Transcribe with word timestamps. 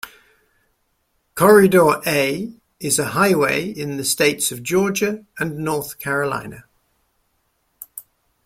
Corridor 1.35 2.01
A 2.07 2.51
is 2.79 2.97
a 2.97 3.09
highway 3.09 3.67
in 3.67 3.97
the 3.97 4.03
states 4.03 4.51
of 4.51 4.63
Georgia 4.63 5.23
and 5.37 5.59
North 5.59 5.99
Carolina. 5.99 6.63